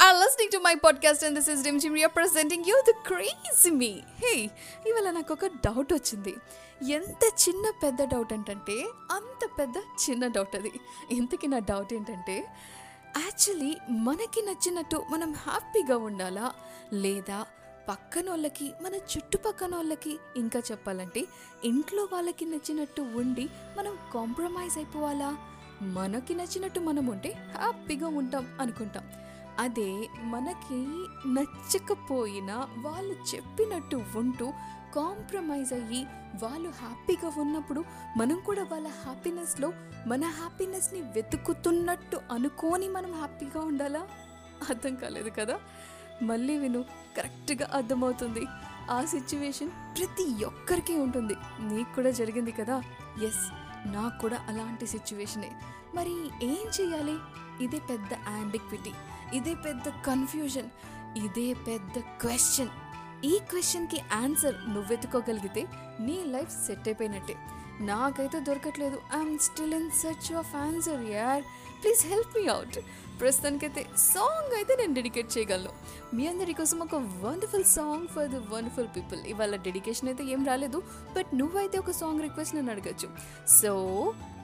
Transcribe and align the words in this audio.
Are 0.00 0.16
listening 0.16 0.52
to 0.52 0.58
my 0.58 0.74
podcast 0.74 1.24
and 1.24 1.38
this 1.38 1.50
is 1.50 1.60
is 1.60 1.78
Jim 1.78 1.94
Jim 1.94 2.06
presenting 2.06 2.64
you 2.68 2.82
the 2.88 2.94
craze 3.06 3.70
me 3.70 4.00
hey 4.24 4.50
ఇవాళ 4.86 5.10
నాకు 5.10 5.32
ఒక 5.32 5.46
doubt 5.46 5.92
వచ్చింది. 5.92 6.36
ఎంత 6.90 7.48
చిన్న 7.48 7.70
పెద్ద 7.82 8.02
డౌట్ 8.02 8.32
ఏంటంటే 8.32 8.86
అంత 9.10 9.48
పెద్ద 9.58 9.74
చిన్న 9.76 10.26
డౌట్ 10.26 10.56
అది. 10.56 10.72
ఇంతకీ 11.10 11.46
నా 11.46 11.58
డౌట్ 11.58 11.94
ఏంటంటే 11.94 12.46
యాక్చువల్లీ 13.18 13.76
మనకి 13.90 14.42
నచ్చినట్టు 14.42 15.04
మనం 15.10 15.32
హ్యాపీగా 15.32 15.96
ఉండాలా? 15.96 16.52
లేదా 16.92 17.46
పక్కన 17.88 18.30
వాళ్ళకి 18.30 18.72
మన 18.82 18.94
చుట్టుపక్కన 18.94 19.74
వాళ్ళకి 19.74 20.18
ఇంకా 20.36 20.62
చెప్పాలంటే 20.70 21.24
ఇంట్లో 21.64 22.08
వాళ్ళకి 22.12 22.44
నచ్చినట్టు 22.44 23.02
ఉండి 23.02 23.48
మనం 23.78 23.98
కాంప్రమైజ్ 24.14 24.78
అయిపోవాలా? 24.78 25.36
మనకి 25.82 26.34
నచ్చినట్టు 26.34 26.80
మనం 26.80 27.06
ఉంటే 27.06 27.30
హ్యాపీగా 27.30 28.08
ఉంటాం 28.08 28.58
అనుకుంటాం. 28.60 29.04
అదే 29.58 30.08
మనకి 30.22 30.74
నచ్చకపోయినా 31.28 32.68
వాళ్ళు 32.78 33.16
చెప్పినట్టు 33.34 34.04
ఉంటూ 34.16 34.52
కాంప్రమైజ్ 34.94 35.72
అయ్యి 35.72 36.04
వాళ్ళు 36.42 36.68
హ్యాపీగా 36.68 37.40
ఉన్నప్పుడు 37.40 37.84
మనం 38.16 38.40
కూడా 38.40 38.66
వాళ్ళ 38.72 38.88
హ్యాపీనెస్లో 38.88 39.72
మన 40.06 40.24
హ్యాపీనెస్ని 40.24 41.00
వెతుకుతున్నట్టు 41.00 42.20
అనుకోని 42.32 42.88
మనం 42.88 43.14
హ్యాపీగా 43.14 43.60
ఉండాలా? 43.60 44.00
అర్థం 44.70 44.94
కాలేదు 44.94 45.30
కదా? 45.30 45.58
మళ్ళీ 46.22 46.58
విను 46.58 46.84
కరెక్ట్గా 47.16 47.70
అర్థమవుతుంది. 47.74 48.46
ఆ 48.90 49.04
సిచ్యువేషన్ 49.04 49.68
ప్రతి 49.68 50.44
ఒక్కరికి 50.44 50.98
ఉంటుంది. 50.98 51.34
నీకు 51.60 51.94
కూడా 51.94 52.10
జరిగింది 52.10 52.52
కదా? 52.52 52.82
ఎస్ 53.22 53.52
నాకు 53.88 54.22
కూడా 54.22 54.44
అలాంటి 54.48 54.86
సిచ్యువేషనే. 54.86 55.52
మరి 55.94 56.12
ఏం 56.42 56.68
చేయాలి? 56.80 57.18
ఇదే 57.60 57.78
పెద్ద 57.78 58.12
యాంబిక్విటీ 58.28 58.92
ఇదే 59.34 59.54
పెద్ద 59.54 59.88
కన్ఫ్యూజన్ 59.88 60.68
ఇదే 61.16 61.54
పెద్ద 61.54 61.98
క్వశ్చన్ 61.98 62.68
ఈ 63.24 63.38
క్వశ్చన్కి 63.38 64.00
ఆన్సర్ 64.12 64.54
నువ్వు 64.54 64.82
వెతుకోగలిగితే 64.82 65.66
నీ 66.00 66.24
లైఫ్ 66.24 66.66
సెట్ 66.66 66.88
అయిపోయినట్టే. 66.88 67.36
నాకైతే 67.80 68.40
దొరకట్లేదు. 68.40 69.00
I'm 69.16 69.38
still 69.38 69.74
in 69.74 69.90
search 69.90 70.32
of 70.32 70.56
answer 70.56 71.10
యార్ 71.10 71.42
ప్లీజ్ 71.82 72.06
హెల్ప్ 72.06 72.36
మీ 72.36 72.46
అవుట్ 72.46 72.78
ప్రస్తుతానికైతే 73.20 73.86
సాంగ్ 73.96 74.54
అయితే 74.54 74.76
నేను 74.76 74.94
డెడికేట్ 74.94 75.38
చేయగలను. 75.38 75.72
మీ 76.14 76.26
అందరి 76.26 76.52
కోసం 76.52 76.78
ఒక 76.80 76.94
wonderful 76.94 77.64
song 77.64 78.08
for 78.08 78.28
the 78.28 78.36
wonderful 78.52 78.88
people 78.96 79.20
ఇవాళ 79.26 79.56
డెడికేషన్ 79.56 80.08
అయితే 80.08 80.24
ఏం 80.24 80.44
రాలేదు 80.46 80.78
బట్ 81.16 81.26
నువ్వైతే 81.34 81.78
ఒక 81.78 81.90
సాంగ్ 81.90 82.22
రిక్వెస్ట్ 82.22 82.54
నన్ను 82.56 82.72
అడగచ్చు. 82.72 83.08
సో 83.60 83.72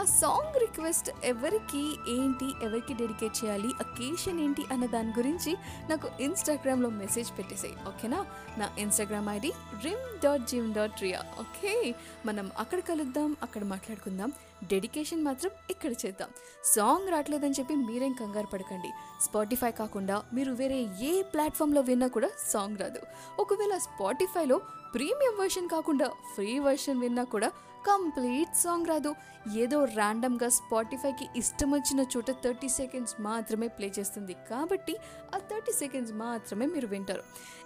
ఆ 0.00 0.04
సాంగ్ 0.04 0.60
రిక్వెస్ట్ 0.60 1.10
ఎవరికి 1.24 1.82
ఏంటి 2.08 2.48
ఎవరికి 2.62 2.94
డెడికేట్ 2.94 3.44
చేయాలి 3.44 3.70
అకేషన్ 3.80 4.40
ఏంటి 4.40 4.62
అన్న 4.72 4.86
దాని 4.86 5.12
గురించి 5.18 5.52
నాకు 5.90 6.22
ఇన్స్టాగ్రామ్లో 6.22 6.90
మెసేజ్ 7.02 7.30
పెట్టేసాయి 7.38 7.74
ఓకేనా 7.88 8.20
నా? 8.58 8.68
Instagram 8.78 9.28
ID 9.28 9.52
rim 9.84 10.06
dot 10.24 10.46
Jim 10.52 10.74
dot 10.74 11.02
Riya 11.02 11.20
okay 11.40 11.94
మనం 12.26 12.50
అక్కడ 12.58 12.80
కలుద్దాం 12.80 13.36
అక్కడ 13.42 13.64
మాట్లాడుకుందాం. 13.64 14.32
డెడికేషన్ 14.68 15.24
మాత్రం 15.24 15.50
ఇక్కడ 15.70 15.92
చేద్దాం. 15.92 16.30
సాంగ్ 16.64 17.10
రావట్లేదని 17.12 17.56
చెప్పి 17.58 17.74
మీరేం 17.74 18.12
కంగారు 18.12 18.48
పడకండి 18.60 18.90
స్పాటిఫై 19.20 19.70
కాకుండా 19.70 20.22
మీరు 20.34 20.52
వేరే 20.52 20.88
ఏ 21.00 21.22
ప్లాట్ఫామ్లో 21.22 21.80
విన్నా 21.80 22.06
కూడా 22.06 22.30
సాంగ్ 22.48 22.78
రాదు. 22.78 23.00
ఒకవేళ 23.38 23.78
స్పాటిఫైలో 23.78 24.60
ప్రీమియం 24.94 25.32
వర్షన్ 25.40 25.68
కాకుండా 25.68 26.08
ఫ్రీ 26.34 26.58
వర్షన్ 26.58 27.00
విన్నా 27.00 27.24
కూడా 27.24 27.48
కంప్లీట్ 27.86 28.56
సాంగ్ 28.56 28.86
రాదు. 28.86 29.14
ఏదో 29.56 29.84
ర్యాండమ్గా 29.84 30.48
స్పాటిఫైకి 30.48 31.26
ఇష్టం 31.36 31.70
వచ్చిన 31.70 32.00
చోట 32.00 32.30
థర్టీ 32.30 32.68
సెకండ్స్ 32.68 33.14
మాత్రమే 33.20 33.68
ప్లే 33.68 33.92
చేస్తుంది. 33.98 34.36
కాబట్టి 34.50 34.96
ఆ 35.34 35.38
థర్టీ 35.38 35.72
సెకండ్స్ 35.72 36.12
మాత్రమే 36.12 36.66
మీరు 36.66 36.86
వింటారు. 36.86 37.22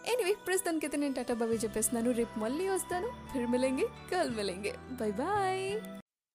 ఎనివే 0.07 0.37
ప్రస్తుతానికైతే 0.47 0.97
నేను 0.97 1.15
టాటా 1.15 1.35
బాబీ 1.35 1.55
చెప్పేస్తున్నాను. 1.55 2.17
రేపు 2.17 2.39
మళ్ళీ 2.39 2.69
వస్తాను. 2.69 3.09
ఫిర్ 3.33 3.47
మిలేంగే 3.47 3.87
కల్ 4.13 4.31
బై 5.01 5.11
బాయ్ 5.11 5.81